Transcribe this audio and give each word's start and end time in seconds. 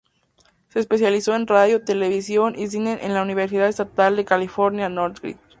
Se 0.69 0.79
especializó 0.79 1.35
en 1.35 1.45
Radio, 1.45 1.85
Televisión 1.85 2.57
y 2.57 2.67
cine 2.69 2.97
en 3.03 3.13
la 3.13 3.21
Universidad 3.21 3.67
Estatal 3.67 4.15
de 4.15 4.25
California 4.25 4.89
Northridge. 4.89 5.37